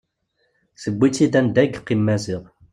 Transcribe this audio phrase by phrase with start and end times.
[0.81, 2.43] Tewwi-tt-id anda yeqqim Maziɣ.